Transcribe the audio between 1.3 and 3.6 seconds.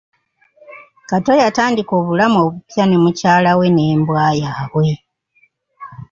yatandika obulamu obupya ne mukyala